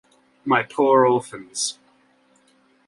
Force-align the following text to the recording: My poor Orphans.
My 0.45 0.63
poor 0.63 1.05
Orphans. 1.05 1.77